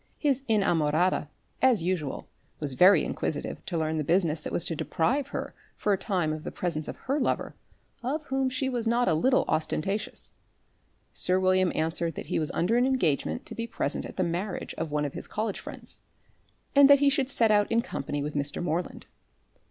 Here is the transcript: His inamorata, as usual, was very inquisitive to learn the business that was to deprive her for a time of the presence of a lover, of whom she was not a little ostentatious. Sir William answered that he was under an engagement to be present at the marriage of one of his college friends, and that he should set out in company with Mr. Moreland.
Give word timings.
His 0.17 0.41
inamorata, 0.49 1.27
as 1.61 1.83
usual, 1.83 2.27
was 2.59 2.73
very 2.73 3.05
inquisitive 3.05 3.63
to 3.67 3.77
learn 3.77 3.99
the 3.99 4.03
business 4.03 4.41
that 4.41 4.51
was 4.51 4.65
to 4.65 4.75
deprive 4.75 5.27
her 5.27 5.53
for 5.77 5.93
a 5.93 5.95
time 5.99 6.33
of 6.33 6.43
the 6.43 6.49
presence 6.51 6.87
of 6.87 6.97
a 7.07 7.13
lover, 7.19 7.53
of 8.01 8.25
whom 8.25 8.49
she 8.49 8.67
was 8.67 8.87
not 8.87 9.07
a 9.07 9.13
little 9.13 9.45
ostentatious. 9.47 10.31
Sir 11.13 11.39
William 11.39 11.71
answered 11.75 12.15
that 12.15 12.25
he 12.33 12.39
was 12.39 12.49
under 12.49 12.77
an 12.77 12.87
engagement 12.87 13.45
to 13.45 13.53
be 13.53 13.67
present 13.67 14.03
at 14.03 14.15
the 14.17 14.23
marriage 14.23 14.73
of 14.73 14.89
one 14.89 15.05
of 15.05 15.13
his 15.13 15.27
college 15.27 15.59
friends, 15.59 15.99
and 16.75 16.89
that 16.89 16.97
he 16.99 17.11
should 17.11 17.29
set 17.29 17.51
out 17.51 17.71
in 17.71 17.83
company 17.83 18.23
with 18.23 18.33
Mr. 18.33 18.59
Moreland. 18.63 19.05